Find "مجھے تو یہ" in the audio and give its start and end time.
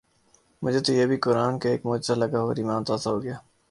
0.61-1.05